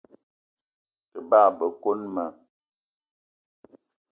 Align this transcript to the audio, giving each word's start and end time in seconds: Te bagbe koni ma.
Te 1.09 1.17
bagbe 1.29 1.65
koni 1.81 2.07
ma. 2.15 2.25